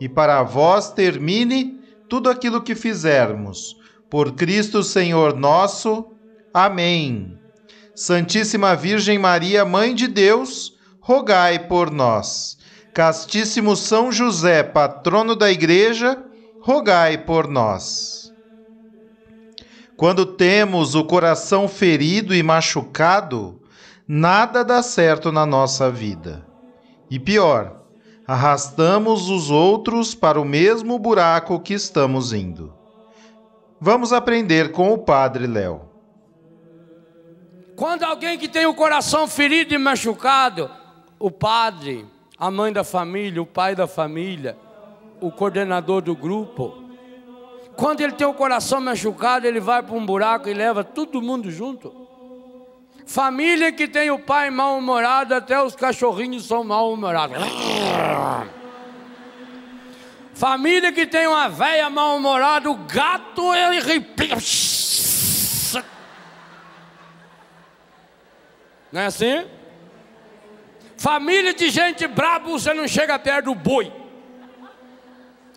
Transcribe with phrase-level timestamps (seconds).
[0.00, 3.76] e para vós termine tudo aquilo que fizermos.
[4.10, 6.12] Por Cristo Senhor nosso.
[6.52, 7.38] Amém.
[7.94, 12.56] Santíssima Virgem Maria, Mãe de Deus, rogai por nós.
[12.94, 16.22] Castíssimo São José, patrono da Igreja,
[16.60, 18.32] rogai por nós.
[19.96, 23.60] Quando temos o coração ferido e machucado,
[24.06, 26.46] nada dá certo na nossa vida.
[27.10, 27.82] E pior,
[28.28, 32.74] arrastamos os outros para o mesmo buraco que estamos indo.
[33.80, 35.80] Vamos aprender com o Padre Léo.
[37.74, 40.70] Quando alguém que tem o coração ferido e machucado,
[41.18, 42.04] o padre,
[42.36, 44.58] a mãe da família, o pai da família,
[45.22, 46.82] o coordenador do grupo,
[47.76, 51.50] quando ele tem o coração machucado, ele vai para um buraco e leva todo mundo
[51.50, 52.07] junto.
[53.08, 57.38] Família que tem o pai mal-humorado, até os cachorrinhos são mal-humorados.
[60.34, 64.36] Família que tem uma velha mal-humorada, o gato ele replica.
[68.92, 69.48] Não é assim?
[70.98, 73.90] Família de gente brabo, você não chega perto do boi.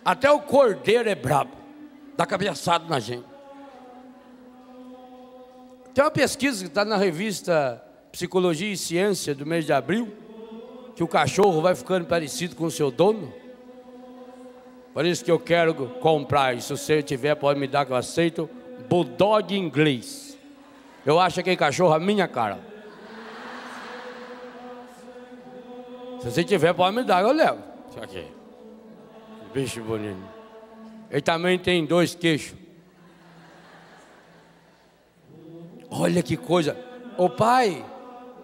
[0.02, 1.54] Até o cordeiro é brabo,
[2.16, 3.31] dá cabeçada na gente.
[5.94, 10.10] Tem uma pesquisa que está na revista Psicologia e Ciência do mês de abril,
[10.96, 13.32] que o cachorro vai ficando parecido com o seu dono.
[14.94, 17.96] Por isso que eu quero comprar, e se você tiver, pode me dar que eu
[17.96, 18.48] aceito,
[18.88, 20.38] Bulldog inglês.
[21.04, 22.58] Eu acho aquele cachorro a minha cara.
[26.20, 27.58] Se você tiver, pode me dar, eu levo.
[27.90, 28.26] Isso aqui.
[29.52, 30.22] Bicho bonito.
[31.10, 32.56] Ele também tem dois queixos.
[35.94, 36.74] Olha que coisa.
[37.18, 37.84] Ô pai,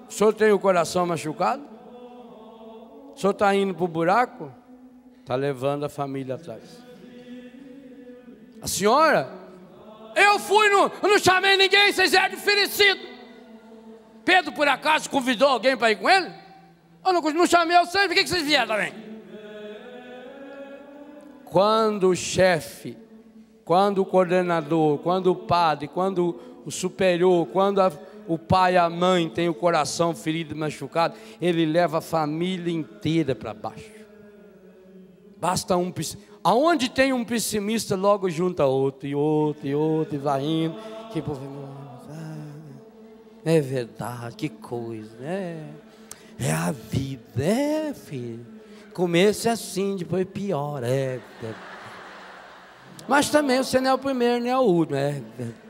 [0.06, 1.62] o senhor tem o coração machucado?
[3.14, 4.53] O senhor está indo para o buraco?
[5.20, 6.84] Está levando a família atrás.
[8.60, 9.32] A senhora,
[10.14, 13.09] eu fui, no, eu não chamei ninguém, vocês eram oferecidos.
[14.26, 16.30] Pedro, por acaso, convidou alguém para ir com ele?
[17.04, 18.92] Eu não, não chamei vocês, por que, que vocês vieram também?
[21.47, 22.98] Quando o chefe,
[23.65, 27.90] quando o coordenador, quando o padre, quando o superior, quando a,
[28.26, 32.70] o pai e a mãe têm o coração ferido e machucado, ele leva a família
[32.70, 33.90] inteira para baixo.
[35.40, 35.90] Basta um
[36.44, 40.76] aonde tem um pessimista, logo junta outro e outro e outro e vai indo.
[41.10, 41.22] Que
[43.46, 45.70] é verdade, que coisa, né?
[46.38, 48.46] É a vida, é, filho.
[48.92, 51.18] Começo é assim, depois pior, é.
[51.42, 51.54] é.
[53.08, 55.67] Mas também você não é o primeiro, nem é o último, é verdade.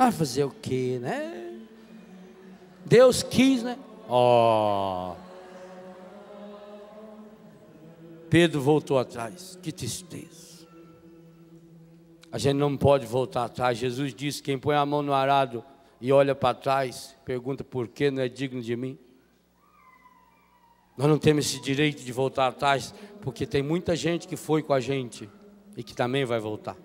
[0.00, 1.60] Vai fazer o quê, né?
[2.86, 3.78] Deus quis, né?
[4.08, 5.12] Ó.
[5.12, 5.16] Oh.
[8.30, 9.58] Pedro voltou atrás.
[9.62, 10.66] Que tristeza.
[12.32, 13.76] A gente não pode voltar atrás.
[13.76, 15.62] Jesus disse: quem põe a mão no arado
[16.00, 18.98] e olha para trás, pergunta por que não é digno de mim.
[20.96, 24.72] Nós não temos esse direito de voltar atrás, porque tem muita gente que foi com
[24.72, 25.28] a gente
[25.76, 26.78] e que também vai voltar,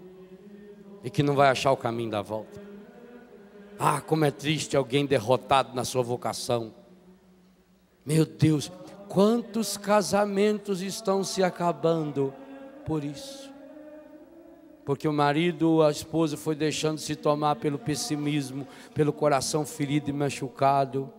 [1.01, 2.64] e que não vai achar o caminho da volta.
[3.77, 6.73] Ah, como é triste alguém derrotado na sua vocação.
[8.05, 8.71] Meu Deus,
[9.09, 12.33] quantos casamentos estão se acabando
[12.85, 13.53] por isso?
[14.85, 20.13] Porque o marido a esposa foi deixando se tomar pelo pessimismo, pelo coração ferido e
[20.13, 21.11] machucado,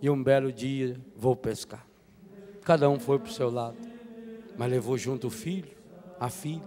[0.00, 1.86] e um belo dia vou pescar.
[2.62, 3.78] Cada um foi para o seu lado,
[4.58, 5.70] mas levou junto o filho,
[6.18, 6.62] a filha,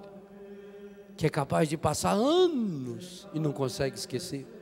[1.17, 4.54] que é capaz de passar anos e não consegue esquecer.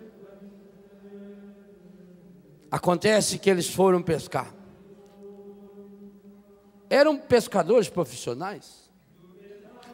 [2.73, 4.51] Acontece que eles foram pescar.
[6.89, 8.89] Eram pescadores profissionais.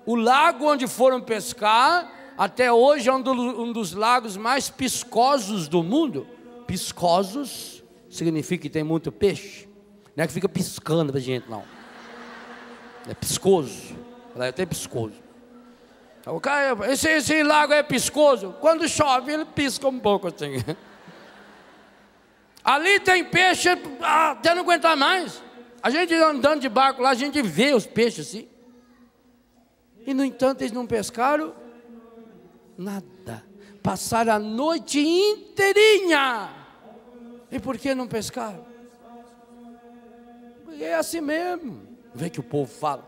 [0.05, 5.67] O lago onde foram pescar, até hoje é um, do, um dos lagos mais piscosos
[5.67, 6.25] do mundo.
[6.67, 9.67] Piscosos significa que tem muito peixe.
[10.15, 11.65] Não é que fica piscando pra gente, não.
[13.09, 13.93] É piscoso.
[14.33, 15.21] Ela é até piscoso.
[16.89, 18.55] Esse, esse lago é piscoso.
[18.61, 20.63] Quando chove, ele pisca um pouco assim.
[22.63, 23.69] Ali tem peixe
[24.01, 25.41] até não aguentar mais.
[25.81, 28.47] A gente andando de barco lá, a gente vê os peixes assim.
[30.05, 31.55] E no entanto, eles não pescaram
[32.77, 33.45] nada.
[33.81, 36.49] Passaram a noite inteirinha.
[37.51, 38.65] E por que não pescaram?
[40.65, 41.87] Porque é assim mesmo.
[42.13, 43.07] Vê que o povo fala.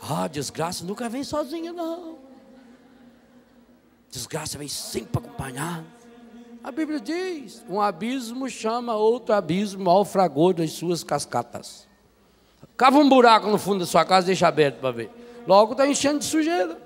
[0.00, 2.18] Ah, desgraça nunca vem sozinha, não.
[4.10, 5.97] Desgraça vem sempre acompanhada.
[6.68, 11.88] A Bíblia diz: um abismo chama outro abismo ao fragor das suas cascatas.
[12.76, 15.10] Cava um buraco no fundo da sua casa, deixa aberto para ver.
[15.46, 16.78] Logo está enchendo de sujeira.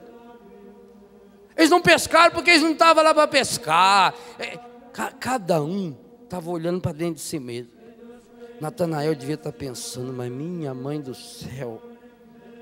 [1.57, 4.15] Eles não pescaram porque eles não estavam lá para pescar.
[4.39, 4.57] É,
[5.19, 7.73] cada um estava olhando para dentro de si mesmo.
[8.61, 11.83] Natanael devia estar tá pensando, mas minha mãe do céu,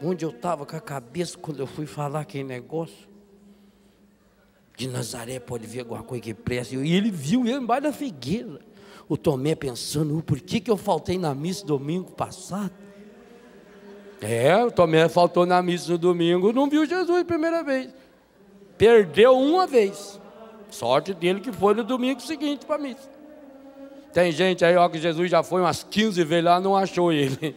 [0.03, 3.10] onde eu estava com a cabeça quando eu fui falar aquele negócio?
[4.81, 6.75] De Nazaré pode ver alguma coisa que presta.
[6.75, 8.61] E ele viu ele embaixo da figueira.
[9.07, 12.73] O Tomé pensando, por que, que eu faltei na missa domingo passado?
[14.23, 17.91] É, o Tomé faltou na missa no domingo, não viu Jesus a primeira vez.
[18.79, 20.19] Perdeu uma vez.
[20.71, 23.11] Sorte dele que foi no domingo seguinte para a missa.
[24.15, 27.55] Tem gente aí, ó, que Jesus já foi umas 15 vezes lá, não achou ele.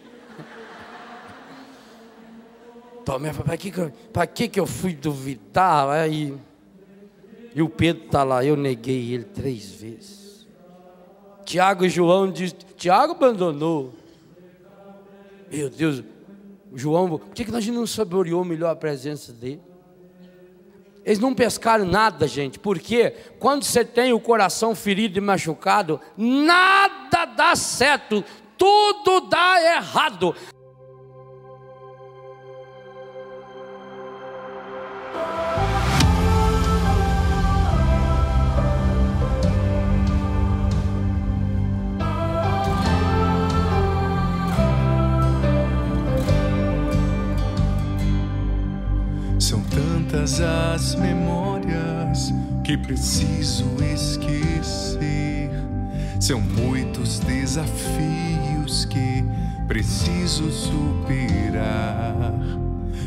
[3.02, 3.72] Tomé, para que,
[4.12, 5.88] para que, que eu fui duvidar?
[5.88, 6.34] Aí,
[7.54, 10.46] e o Pedro está lá, eu neguei ele três vezes.
[11.44, 13.94] Tiago e João diz, Tiago abandonou.
[15.50, 16.02] Meu Deus,
[16.74, 19.60] João, por que, que nós não saboreou melhor a presença dele?
[21.04, 27.26] Eles não pescaram nada, gente, porque quando você tem o coração ferido e machucado, nada
[27.26, 28.24] dá certo,
[28.56, 30.34] tudo dá errado.
[52.74, 55.48] Que preciso esquecer.
[56.18, 59.24] São muitos desafios que
[59.68, 62.34] preciso superar.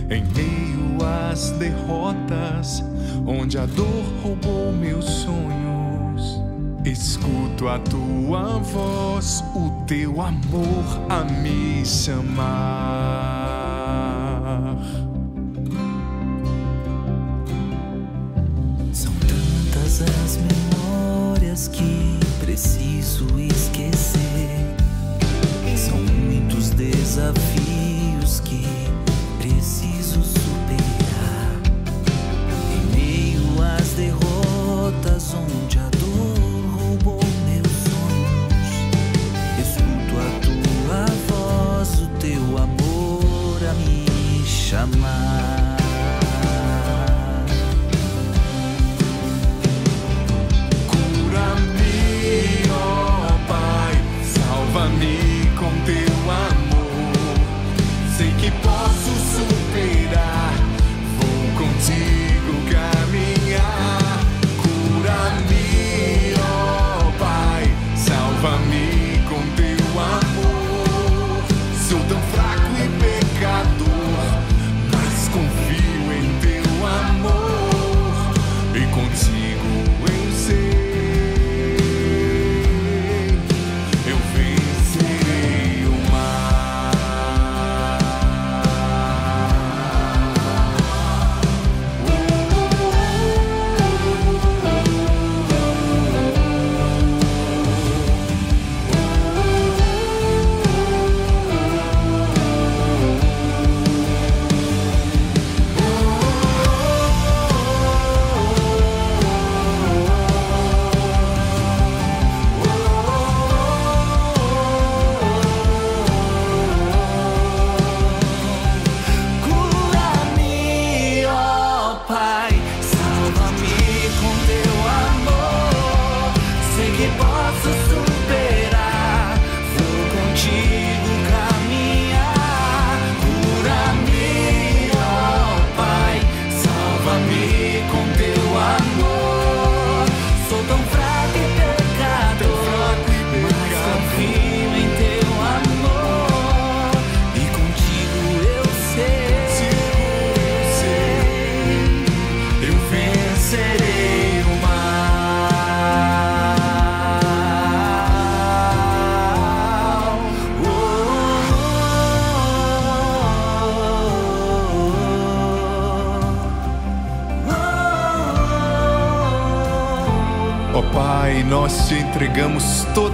[0.10, 2.82] Em meio às derrotas,
[3.26, 6.42] onde a dor roubou meus sonhos,
[6.86, 13.37] escuto a tua voz, o teu amor a me chamar.
[20.02, 24.76] As memórias que preciso esquecer.
[25.76, 27.67] São muitos desafios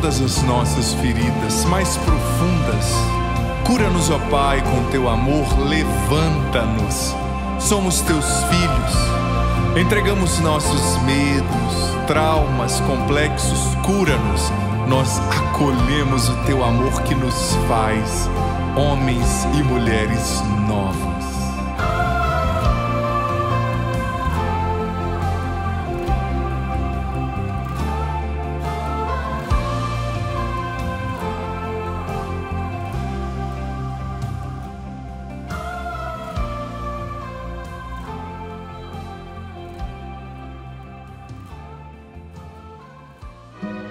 [0.03, 2.91] todas as nossas feridas mais profundas.
[3.65, 7.15] Cura-nos, ó Pai, com teu amor, levanta-nos.
[7.57, 9.77] Somos teus filhos.
[9.77, 14.51] Entregamos nossos medos, traumas, complexos, cura-nos.
[14.89, 18.29] Nós acolhemos o teu amor que nos faz
[18.75, 21.12] homens e mulheres novos.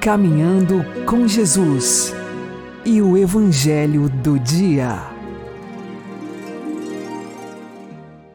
[0.03, 2.13] Caminhando com Jesus
[2.85, 4.99] e o Evangelho do Dia.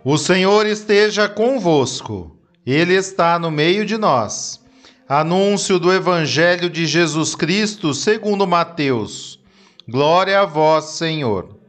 [0.01, 4.63] O Senhor esteja convosco, Ele está no meio de nós.
[5.09, 9.37] Anúncio do Evangelho de Jesus Cristo segundo Mateus.
[9.85, 11.59] Glória a vós, Senhor.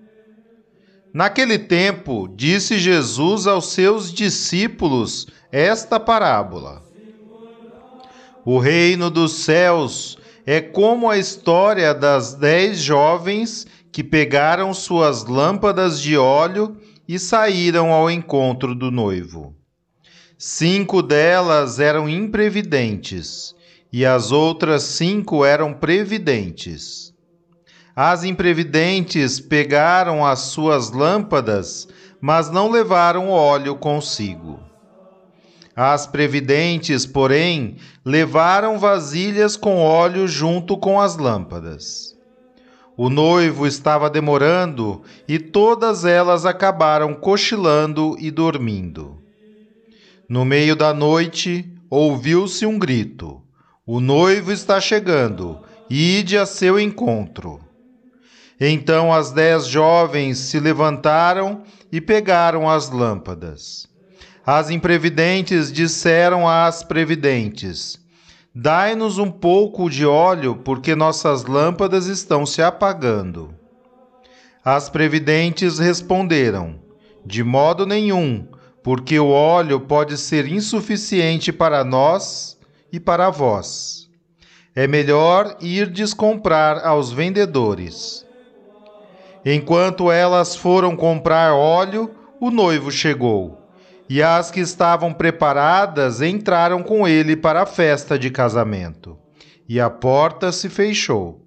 [1.13, 6.88] Naquele tempo, disse Jesus aos seus discípulos esta parábola.
[8.51, 16.01] O reino dos céus é como a história das dez jovens que pegaram suas lâmpadas
[16.01, 16.75] de óleo
[17.07, 19.55] e saíram ao encontro do noivo.
[20.39, 23.55] Cinco delas eram imprevidentes
[23.93, 27.13] e as outras cinco eram previdentes.
[27.95, 31.87] As imprevidentes pegaram as suas lâmpadas,
[32.19, 34.68] mas não levaram óleo consigo.
[35.81, 42.17] As previdentes, porém, levaram vasilhas com óleo junto com as lâmpadas.
[42.97, 49.23] O noivo estava demorando e todas elas acabaram cochilando e dormindo.
[50.29, 53.41] No meio da noite, ouviu-se um grito:
[53.87, 57.61] O noivo está chegando, ide a seu encontro.
[58.61, 63.88] Então as dez jovens se levantaram e pegaram as lâmpadas.
[64.51, 68.01] As imprevidentes disseram às previdentes:
[68.55, 73.55] Dai-nos um pouco de óleo, porque nossas lâmpadas estão se apagando.
[74.65, 76.77] As previdentes responderam:
[77.27, 78.49] De modo nenhum,
[78.83, 82.59] porque o óleo pode ser insuficiente para nós
[82.91, 84.09] e para vós.
[84.75, 88.27] É melhor irdes comprar aos vendedores.
[89.45, 93.58] Enquanto elas foram comprar óleo, o noivo chegou
[94.09, 99.19] e as que estavam preparadas entraram com ele para a festa de casamento,
[99.69, 101.47] e a porta se fechou.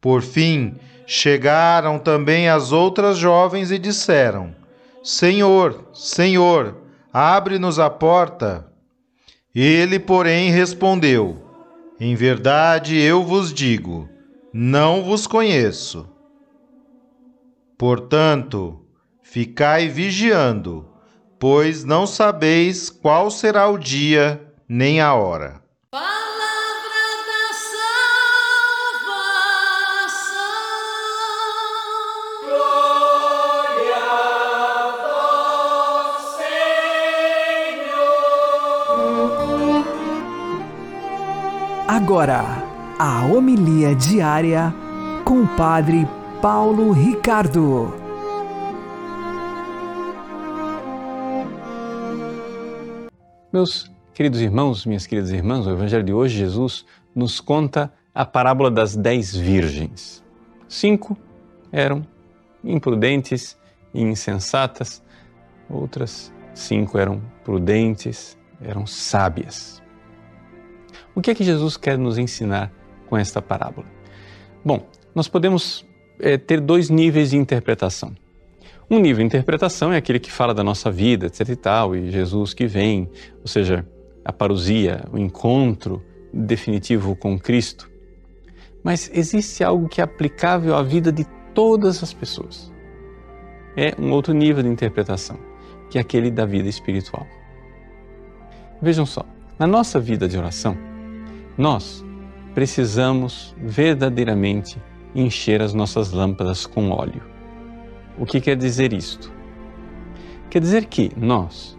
[0.00, 4.54] Por fim, chegaram também as outras jovens e disseram:
[5.02, 6.76] Senhor, Senhor,
[7.12, 8.70] abre-nos a porta.
[9.52, 11.42] Ele, porém, respondeu:
[11.98, 14.08] Em verdade eu vos digo,
[14.52, 16.08] não vos conheço.
[17.76, 18.84] Portanto,
[19.22, 20.88] ficai vigiando
[21.38, 25.62] pois não sabeis qual será o dia nem a hora.
[25.90, 26.08] Palavra
[27.26, 27.54] da
[28.98, 30.34] salvação.
[32.44, 33.96] Glória
[34.66, 34.92] a
[36.12, 36.22] vós,
[37.66, 38.24] Senhor.
[41.88, 42.44] Agora,
[42.98, 44.74] a homilia diária
[45.24, 46.06] com o Padre
[46.42, 48.07] Paulo Ricardo.
[53.50, 58.70] Meus queridos irmãos, minhas queridas irmãs, o Evangelho de hoje, Jesus nos conta a parábola
[58.70, 60.22] das dez virgens.
[60.68, 61.16] Cinco
[61.72, 62.06] eram
[62.62, 63.56] imprudentes
[63.94, 65.02] e insensatas,
[65.66, 69.82] outras cinco eram prudentes, eram sábias.
[71.14, 72.70] O que é que Jesus quer nos ensinar
[73.06, 73.86] com esta parábola?
[74.62, 75.86] Bom, nós podemos
[76.20, 78.14] é, ter dois níveis de interpretação.
[78.90, 82.10] Um nível de interpretação é aquele que fala da nossa vida, etc e tal, e
[82.10, 83.10] Jesus que vem,
[83.42, 83.86] ou seja,
[84.24, 86.02] a parousia, o encontro
[86.32, 87.90] definitivo com Cristo.
[88.82, 92.72] Mas existe algo que é aplicável à vida de todas as pessoas.
[93.76, 95.38] É um outro nível de interpretação,
[95.90, 97.26] que é aquele da vida espiritual.
[98.80, 99.22] Vejam só,
[99.58, 100.78] na nossa vida de oração,
[101.58, 102.02] nós
[102.54, 104.80] precisamos verdadeiramente
[105.14, 107.36] encher as nossas lâmpadas com óleo
[108.18, 109.32] o que quer dizer isto?
[110.50, 111.78] Quer dizer que nós,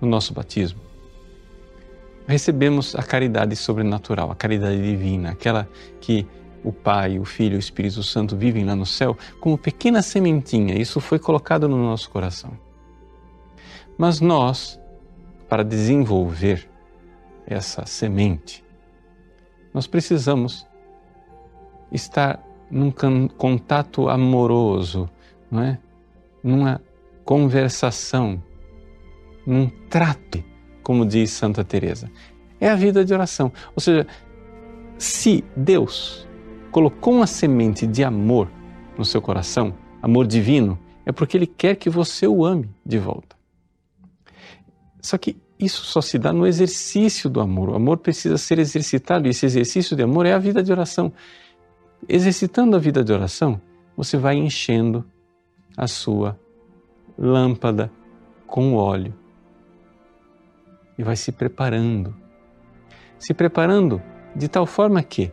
[0.00, 0.80] no nosso batismo,
[2.26, 5.68] recebemos a caridade sobrenatural, a caridade divina, aquela
[6.00, 6.26] que
[6.62, 10.80] o Pai, o Filho e o Espírito Santo vivem lá no céu como pequena sementinha.
[10.80, 12.52] Isso foi colocado no nosso coração.
[13.98, 14.80] Mas nós,
[15.48, 16.68] para desenvolver
[17.46, 18.64] essa semente,
[19.74, 20.66] nós precisamos
[21.90, 22.40] estar
[22.70, 22.90] num
[23.26, 25.10] contato amoroso,
[25.50, 25.78] não é?
[26.42, 26.80] numa
[27.24, 28.42] conversação,
[29.46, 30.42] num trato,
[30.82, 32.10] como diz Santa Teresa.
[32.60, 33.52] É a vida de oração.
[33.74, 34.06] Ou seja,
[34.98, 36.26] se Deus
[36.70, 38.50] colocou uma semente de amor
[38.96, 43.36] no seu coração, amor divino, é porque Ele quer que você o ame de volta.
[45.00, 47.70] Só que isso só se dá no exercício do amor.
[47.70, 51.12] O amor precisa ser exercitado e esse exercício de amor é a vida de oração.
[52.08, 53.60] Exercitando a vida de oração,
[53.96, 55.04] você vai enchendo
[55.80, 56.38] a sua
[57.16, 57.90] lâmpada
[58.46, 59.14] com óleo
[60.98, 62.14] e vai se preparando.
[63.18, 64.02] Se preparando
[64.36, 65.32] de tal forma que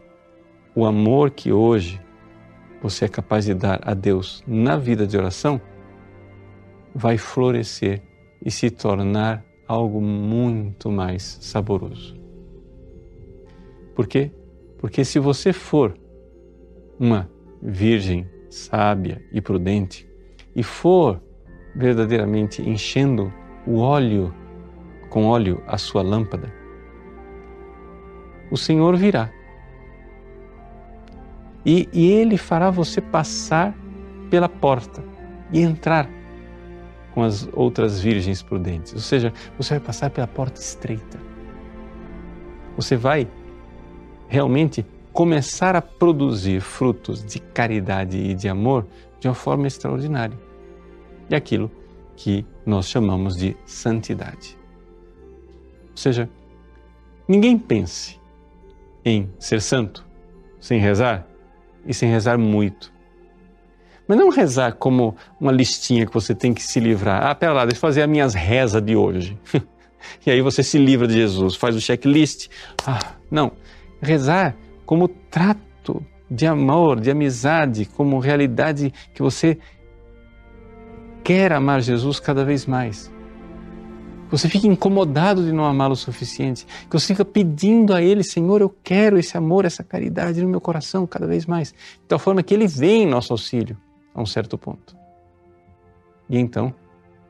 [0.73, 2.01] o amor que hoje
[2.81, 5.59] você é capaz de dar a Deus na vida de oração
[6.95, 8.01] vai florescer
[8.41, 12.17] e se tornar algo muito mais saboroso.
[13.93, 14.31] Por quê?
[14.77, 15.99] Porque se você for
[16.97, 17.29] uma
[17.61, 20.07] virgem sábia e prudente
[20.57, 21.21] e for
[21.75, 23.31] verdadeiramente enchendo
[23.65, 24.33] o óleo
[25.09, 26.51] com óleo a sua lâmpada,
[28.51, 29.29] o Senhor virá
[31.65, 33.75] e, e ele fará você passar
[34.29, 35.03] pela porta
[35.51, 36.09] e entrar
[37.13, 38.93] com as outras virgens prudentes.
[38.93, 41.19] Ou seja, você vai passar pela porta estreita.
[42.75, 43.27] Você vai
[44.27, 48.85] realmente começar a produzir frutos de caridade e de amor
[49.19, 50.46] de uma forma extraordinária.
[51.29, 51.71] E aquilo
[52.15, 54.57] que nós chamamos de santidade.
[55.91, 56.29] Ou seja,
[57.27, 58.19] ninguém pense
[59.05, 60.05] em ser santo
[60.59, 61.27] sem rezar
[61.85, 62.91] e sem rezar muito.
[64.07, 67.25] Mas não rezar como uma listinha que você tem que se livrar.
[67.25, 69.37] Ah, pera lá, deixa eu fazer as minhas rezas de hoje.
[70.25, 72.47] e aí você se livra de Jesus, faz o checklist.
[72.85, 73.51] Ah, não.
[74.01, 79.57] Rezar como trato de amor, de amizade, como realidade que você
[81.27, 83.11] quer amar Jesus cada vez mais
[84.29, 88.61] você fica incomodado de não amá-lo o suficiente, que você fica pedindo a Ele, Senhor,
[88.61, 92.43] eu quero esse amor, essa caridade no meu coração cada vez mais, de tal forma
[92.43, 93.77] que Ele vem em nosso auxílio
[94.13, 94.95] a um certo ponto.
[96.29, 96.73] E então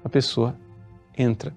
[0.03, 0.55] a pessoa
[1.17, 1.55] entra.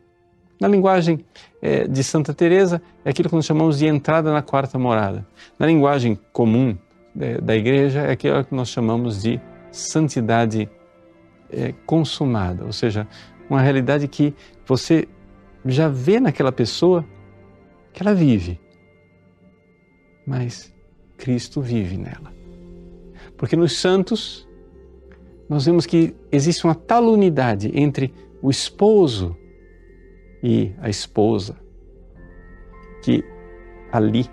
[0.59, 1.25] Na linguagem
[1.61, 5.27] é, de Santa Teresa é aquilo que nós chamamos de entrada na quarta morada.
[5.59, 6.77] Na linguagem comum
[7.19, 9.39] é, da Igreja é aquilo que nós chamamos de
[9.71, 10.69] santidade
[11.53, 13.07] é, consumada, ou seja,
[13.49, 14.35] uma realidade que
[14.67, 15.09] você
[15.65, 17.05] já vê naquela pessoa
[17.93, 18.61] que ela vive,
[20.27, 20.73] mas
[21.17, 22.33] Cristo vive nela.
[23.37, 24.49] Porque nos santos
[25.49, 29.37] nós vemos que existe uma tal unidade entre o esposo
[30.43, 31.57] e a esposa,
[33.03, 33.25] que
[33.91, 34.27] ali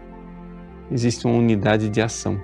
[0.92, 2.40] existe uma unidade de ação.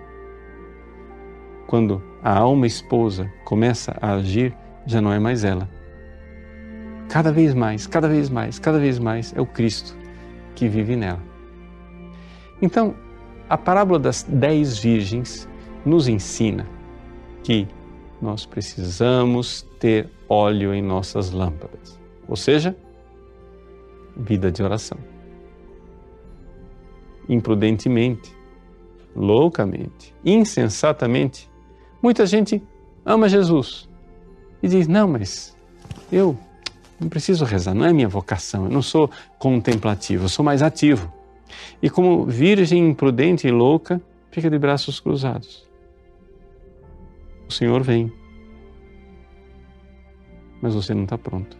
[1.67, 5.69] Quando a alma esposa começa a agir, já não é mais ela,
[7.09, 9.95] cada vez mais, cada vez mais, cada vez mais é o Cristo
[10.55, 11.21] que vive nela.
[12.61, 12.95] Então,
[13.49, 15.47] a parábola das dez virgens
[15.85, 16.67] nos ensina
[17.43, 17.67] que
[18.21, 22.75] nós precisamos ter óleo em nossas lâmpadas, ou seja,
[24.15, 24.97] vida de oração.
[27.27, 28.35] Imprudentemente,
[29.15, 31.49] loucamente, insensatamente,
[32.01, 32.63] muita gente
[33.05, 33.89] ama Jesus
[34.63, 35.55] e diz: Não, mas
[36.09, 36.37] eu
[36.99, 41.11] não preciso rezar, não é minha vocação, eu não sou contemplativo, eu sou mais ativo.
[41.81, 45.67] E como virgem imprudente e louca, fica de braços cruzados.
[47.47, 48.11] O Senhor vem,
[50.61, 51.57] mas você não está pronto.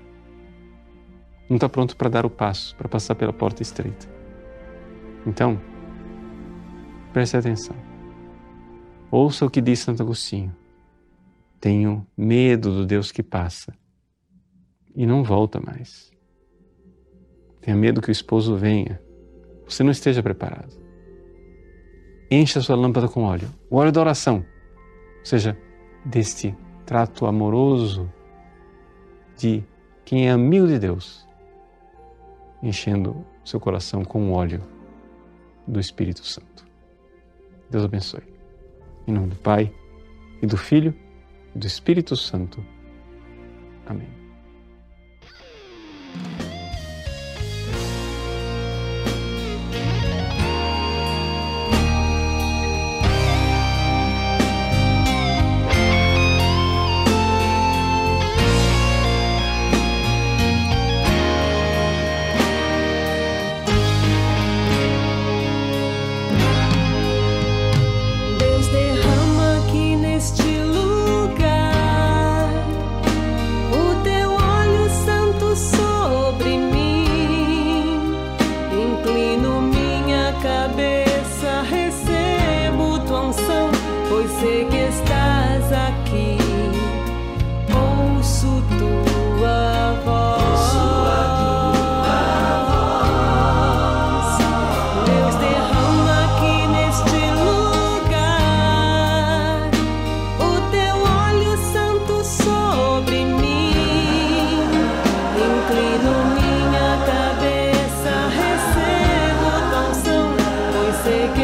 [1.49, 4.07] Não está pronto para dar o passo, para passar pela porta estreita.
[5.27, 5.59] Então,
[7.11, 7.75] preste atenção.
[9.11, 10.55] Ouça o que diz Santo Agostinho.
[11.63, 13.73] Tenho medo do Deus que passa
[14.93, 16.12] e não volta mais.
[17.62, 19.02] Tenha medo que o esposo venha.
[19.63, 20.76] Você não esteja preparado.
[22.30, 23.47] Encha sua lâmpada com óleo.
[23.69, 24.45] O óleo da oração.
[25.19, 25.58] Ou seja,
[26.04, 26.54] deste
[26.86, 28.12] trato amoroso
[29.38, 29.63] de
[30.04, 31.26] quem é amigo de Deus,
[32.62, 34.62] enchendo seu coração com o óleo
[35.65, 36.67] do Espírito Santo.
[37.69, 38.23] Deus abençoe.
[39.08, 39.73] Em nome do Pai,
[40.41, 40.93] e do Filho,
[41.55, 42.63] do Espírito Santo.
[43.85, 44.22] Amém.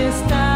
[0.09, 0.48] está.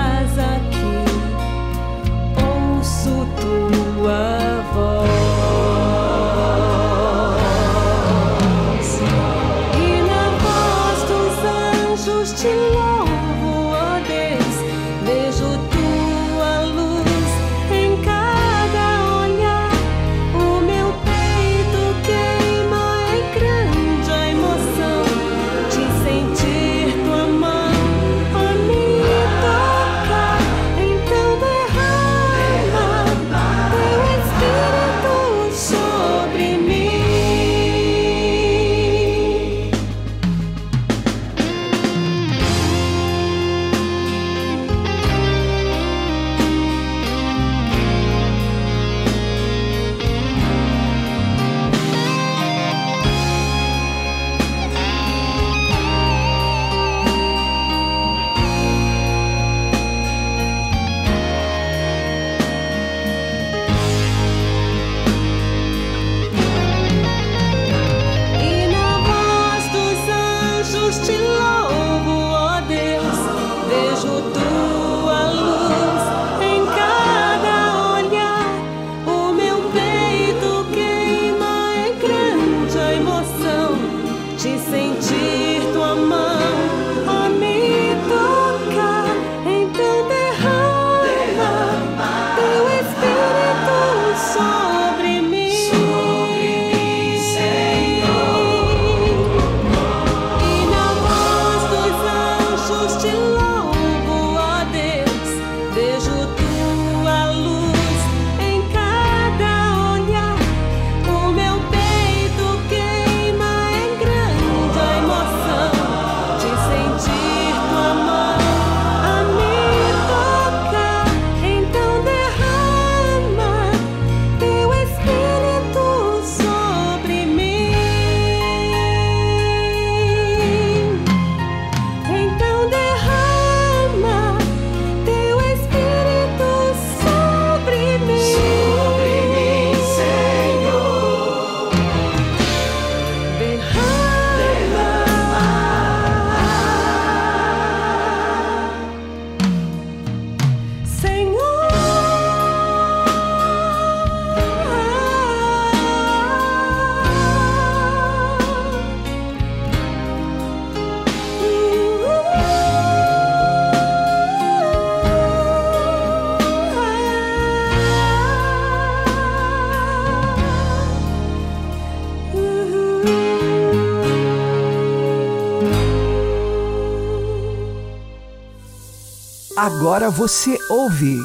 [179.66, 181.18] Agora você ouve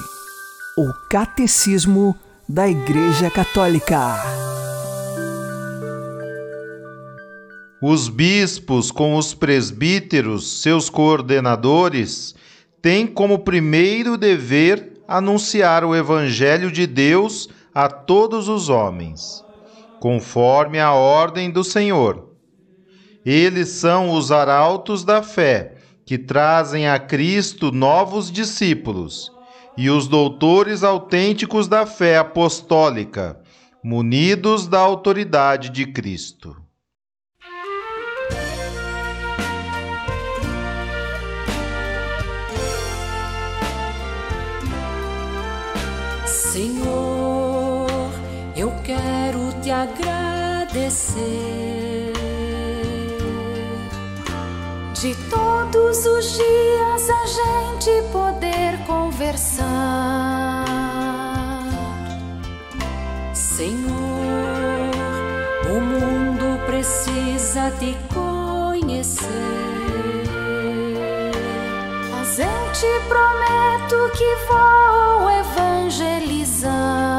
[0.77, 2.17] o Catecismo
[2.49, 4.15] da Igreja Católica.
[7.83, 12.37] Os bispos, com os presbíteros, seus coordenadores,
[12.81, 19.45] têm como primeiro dever anunciar o Evangelho de Deus a todos os homens,
[19.99, 22.29] conforme a ordem do Senhor.
[23.27, 25.78] Eles são os arautos da fé,
[26.09, 29.31] que trazem a Cristo novos discípulos,
[29.77, 33.39] e os doutores autênticos da fé apostólica,
[33.85, 36.57] munidos da autoridade de Cristo.
[46.25, 47.87] Senhor,
[48.57, 51.58] eu quero te agradecer.
[55.01, 59.65] De todos os dias a gente poder conversar.
[63.33, 64.91] Senhor,
[65.71, 69.29] o mundo precisa te conhecer.
[72.11, 77.18] Mas eu te prometo que vou evangelizar.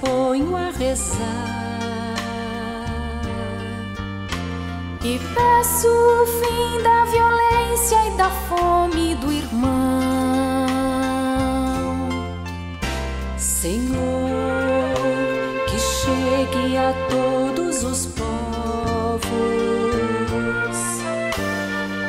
[0.00, 1.60] Ponho a rezar
[5.02, 9.70] e peço o fim da violência e da fome do irmão.
[13.36, 13.90] Senhor,
[15.66, 18.30] que chegue a todos os povos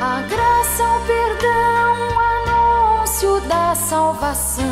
[0.02, 4.71] a graça, o perdão, o anúncio da salvação.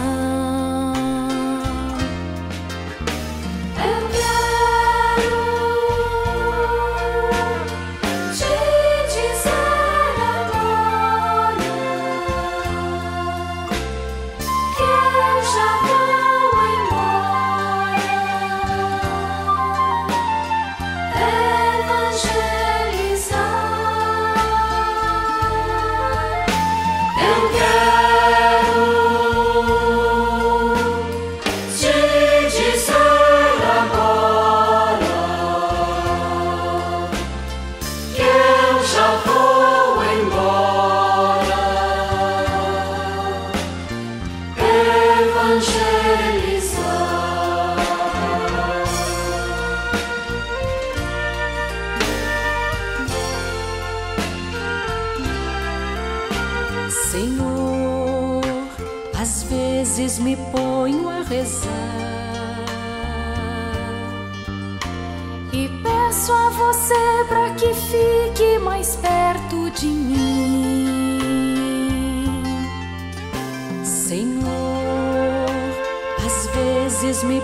[60.00, 61.68] Vezes me ponho a rezar
[65.52, 66.94] e peço a você
[67.28, 71.20] para que fique mais perto de mim.
[73.84, 74.40] Senhor,
[76.24, 77.42] às vezes me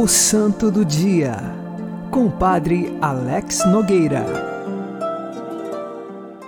[0.00, 1.36] O Santo do Dia,
[2.12, 4.24] com o Padre Alex Nogueira.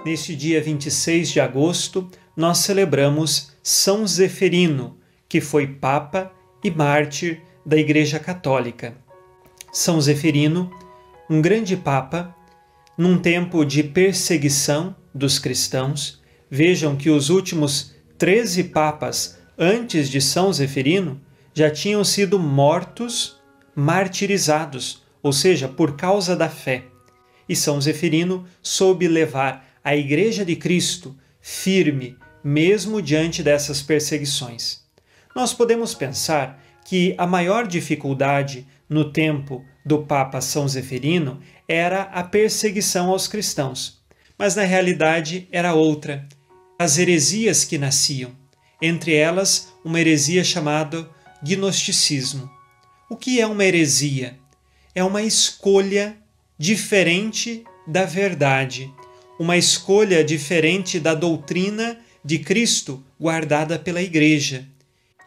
[0.06, 4.96] Neste dia 26 de agosto, nós celebramos São Zeferino,
[5.28, 6.30] que foi Papa
[6.62, 8.94] e mártir da Igreja Católica.
[9.72, 10.70] São Zeferino,
[11.28, 12.32] um grande Papa,
[12.96, 16.22] num tempo de perseguição dos cristãos.
[16.48, 21.20] Vejam que os últimos 13 papas antes de São Zeferino
[21.52, 23.39] já tinham sido mortos,
[23.74, 26.84] martirizados, ou seja, por causa da fé.
[27.48, 34.80] E São Zeferino soube levar a Igreja de Cristo firme, mesmo diante dessas perseguições.
[35.34, 42.22] Nós podemos pensar que a maior dificuldade no tempo do Papa São Zeferino era a
[42.22, 44.02] perseguição aos cristãos,
[44.36, 46.26] mas na realidade era outra,
[46.78, 48.32] as heresias que nasciam,
[48.80, 51.08] entre elas uma heresia chamada
[51.42, 52.50] gnosticismo.
[53.10, 54.38] O que é uma heresia?
[54.94, 56.16] É uma escolha
[56.56, 58.88] diferente da verdade,
[59.36, 64.64] uma escolha diferente da doutrina de Cristo guardada pela Igreja.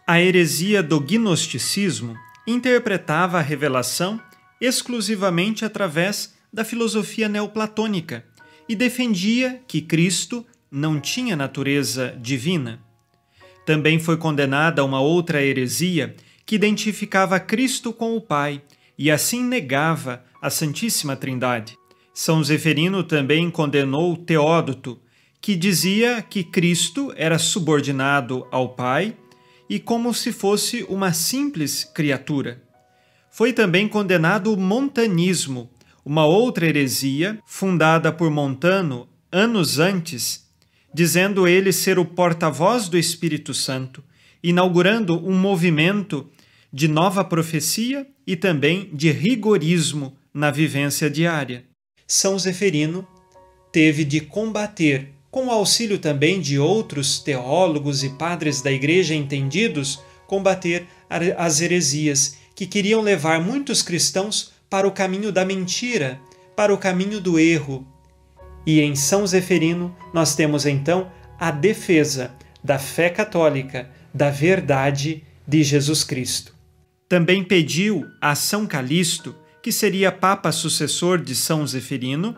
[0.07, 2.15] A heresia do gnosticismo
[2.47, 4.17] interpretava a revelação
[4.61, 8.23] exclusivamente através da filosofia neoplatônica
[8.69, 12.79] e defendia que Cristo não tinha natureza divina.
[13.65, 16.15] Também foi condenada uma outra heresia
[16.45, 18.62] que identificava Cristo com o Pai
[18.97, 21.77] e assim negava a Santíssima Trindade.
[22.13, 24.99] São Zeferino também condenou Teódoto,
[25.41, 29.17] que dizia que Cristo era subordinado ao Pai
[29.69, 32.62] e como se fosse uma simples criatura.
[33.32, 35.71] Foi também condenado o montanismo,
[36.06, 40.47] uma outra heresia fundada por Montano anos antes,
[40.93, 44.03] dizendo ele ser o porta-voz do Espírito Santo,
[44.43, 46.29] inaugurando um movimento
[46.71, 51.63] de nova profecia e também de rigorismo na vivência diária.
[52.06, 53.08] São Zeferino
[53.71, 59.99] teve de combater, com o auxílio também de outros teólogos e padres da Igreja entendidos,
[60.27, 60.88] combater
[61.38, 66.19] as heresias que queriam levar muitos cristãos para o caminho da mentira,
[66.56, 67.88] para o caminho do erro.
[68.65, 75.63] E em São Zeferino nós temos então a defesa da fé católica, da verdade de
[75.63, 76.54] Jesus Cristo.
[77.10, 82.38] Também pediu a São Calixto, que seria papa sucessor de São Zeferino,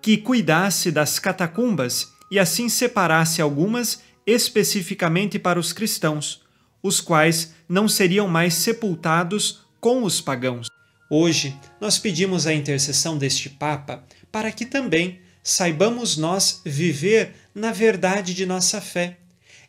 [0.00, 6.42] que cuidasse das catacumbas e assim separasse algumas especificamente para os cristãos,
[6.82, 10.68] os quais não seriam mais sepultados com os pagãos.
[11.10, 18.34] Hoje, nós pedimos a intercessão deste Papa para que também saibamos nós viver na verdade
[18.34, 19.18] de nossa fé.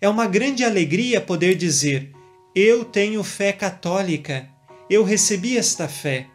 [0.05, 2.11] É uma grande alegria poder dizer:
[2.53, 4.47] Eu tenho fé católica,
[4.87, 6.27] eu recebi esta fé,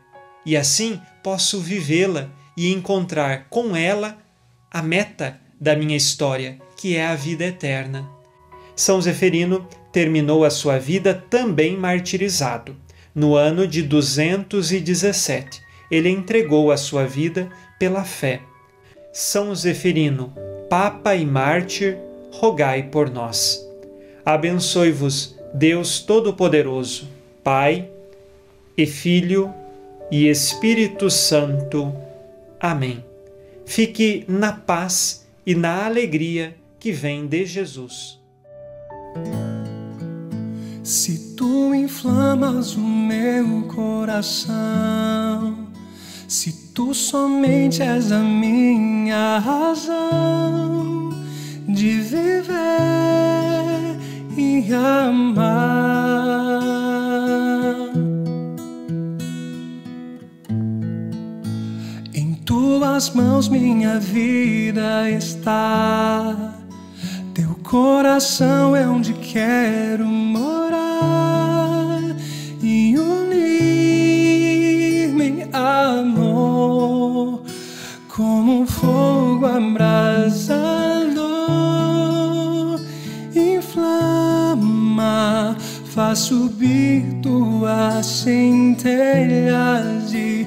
[0.44, 4.18] e assim posso vivê-la e encontrar com ela
[4.72, 8.10] a meta da minha história, que é a vida eterna.
[8.74, 12.76] São Zeferino terminou a sua vida também martirizado.
[13.14, 18.40] No ano de 217, ele entregou a sua vida pela fé.
[19.12, 20.34] São Zeferino,
[20.68, 23.66] Papa e Mártir, rogai por nós.
[24.24, 27.08] Abençoe-vos, Deus Todo-Poderoso,
[27.42, 27.88] Pai
[28.76, 29.52] e Filho
[30.10, 31.92] e Espírito Santo.
[32.58, 33.04] Amém.
[33.66, 38.18] Fique na paz e na alegria que vem de Jesus.
[40.82, 45.68] Se tu inflamas o meu coração,
[46.26, 51.10] se tu somente és a minha razão
[51.80, 52.52] de viver
[54.36, 55.40] e amar.
[62.12, 66.50] Em tuas mãos minha vida está
[67.70, 71.20] coração é onde quero morar
[72.60, 74.28] e unir-me
[75.52, 77.44] amor
[78.08, 80.79] como fogo abrasador
[85.94, 90.46] faz subir tuas centelhas de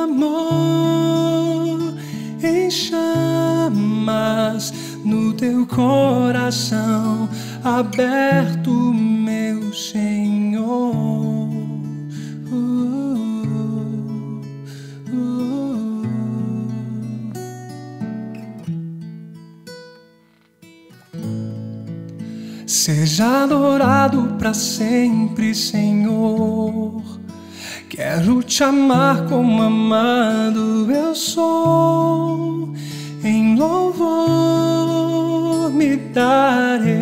[0.00, 1.94] amor
[2.42, 7.26] em chamas no teu coração
[7.64, 11.19] aberto, meu Senhor.
[22.92, 27.00] Seja adorado para sempre, Senhor.
[27.88, 32.74] Quero te amar como amado eu sou,
[33.22, 34.10] em louvor
[35.70, 37.00] me darei.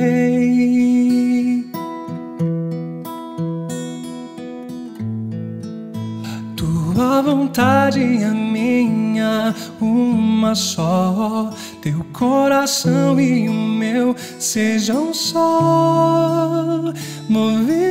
[6.55, 11.51] Tua vontade é minha, uma só.
[11.89, 16.93] Teu coração e o meu sejam só
[17.27, 17.89] movimento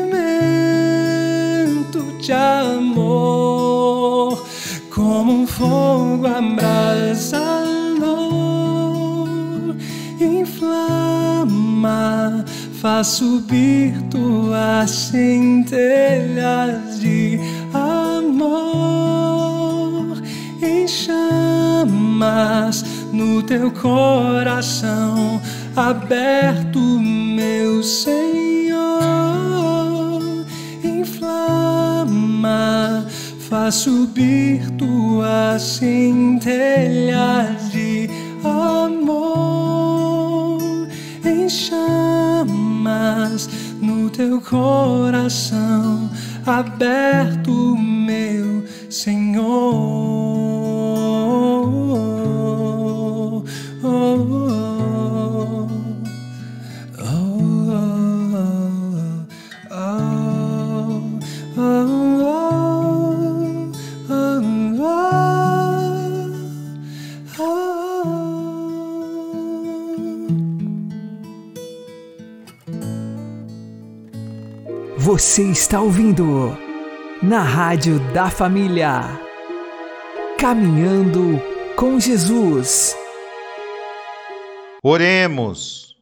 [2.22, 2.88] de amor,
[4.93, 8.06] como um fogo abrasador,
[10.22, 11.26] inflama,
[12.80, 15.80] faz subir tuas centelhas
[17.00, 17.39] de
[17.74, 18.78] amor.
[20.62, 22.86] Em chamas
[23.18, 25.41] no teu coração
[25.76, 28.22] aberto, meu Senhor,
[30.84, 31.47] inflama,
[33.49, 36.51] faz subir tuas centelhas
[37.72, 38.07] de
[38.43, 39.18] amor
[41.26, 42.88] em chamas
[43.82, 46.07] no teu coração
[46.45, 50.57] aberto, meu Senhor.
[75.18, 76.55] Você está ouvindo
[77.24, 79.20] na Rádio da Família.
[80.38, 81.41] Caminhando
[81.76, 82.95] com Jesus.
[84.84, 85.97] Oremos.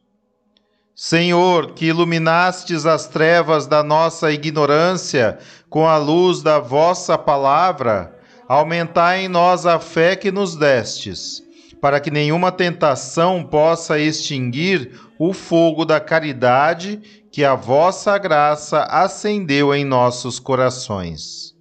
[0.94, 5.38] Senhor, que iluminastes as trevas da nossa ignorância
[5.70, 8.14] com a luz da vossa palavra,
[8.46, 11.42] aumentai em nós a fé que nos destes
[11.80, 17.00] para que nenhuma tentação possa extinguir o fogo da caridade
[17.36, 21.54] que a vossa graça acendeu em nossos corações.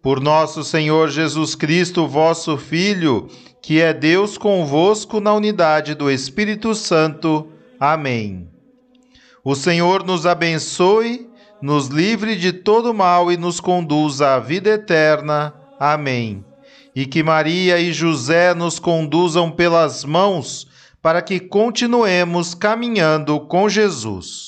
[0.00, 3.26] Por nosso Senhor Jesus Cristo, vosso Filho,
[3.60, 7.48] que é Deus convosco na unidade do Espírito Santo.
[7.80, 8.48] Amém.
[9.44, 11.28] O Senhor nos abençoe,
[11.60, 15.52] nos livre de todo mal e nos conduza à vida eterna.
[15.80, 16.44] Amém.
[16.94, 20.68] E que Maria e José nos conduzam pelas mãos
[21.02, 24.47] para que continuemos caminhando com Jesus.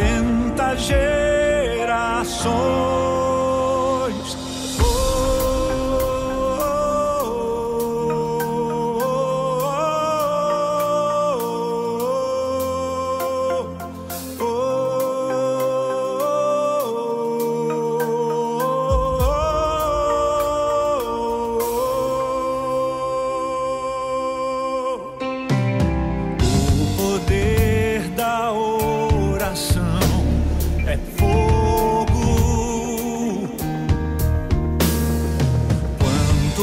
[0.00, 1.90] sustenta gerações.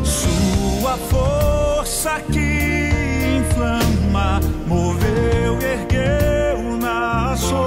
[0.03, 7.63] Sua força que inflama, moveu, ergueu nações.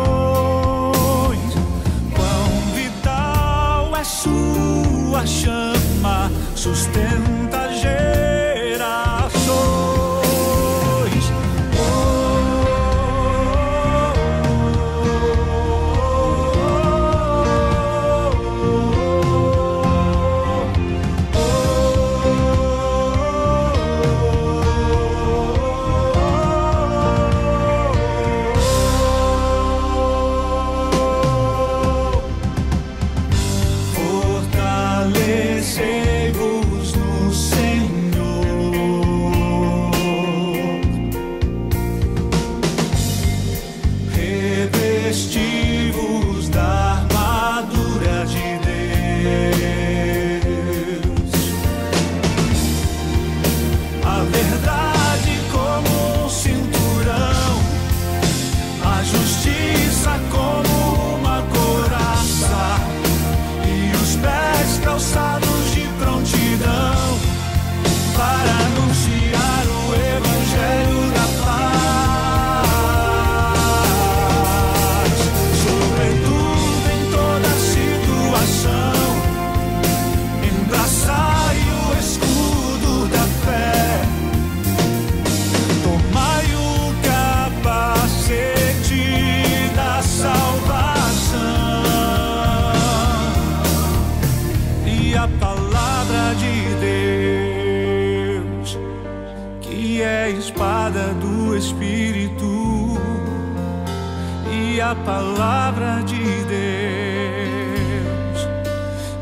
[2.14, 7.45] Quão vital é sua chama, sustenta.
[105.04, 106.56] Palavra de Deus,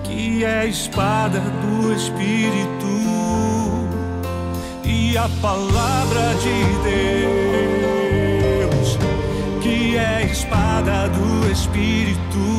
[0.04, 2.88] que é a espada do Espírito
[4.84, 6.64] e a palavra de
[8.70, 8.98] Deus,
[9.62, 12.14] que é a espada do Espírito.
[12.34, 12.53] a